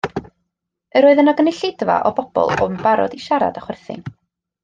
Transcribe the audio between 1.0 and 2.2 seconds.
Yr oedd yno gynulleidfa o